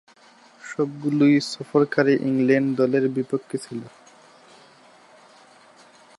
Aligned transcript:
সবগুলোই 0.61 1.35
সফরকারী 1.53 2.13
ইংল্যান্ড 2.27 2.69
দলের 2.79 3.05
বিপক্ষে 3.15 3.57
ছিল। 3.65 3.81